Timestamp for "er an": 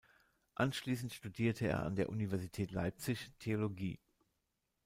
1.67-1.95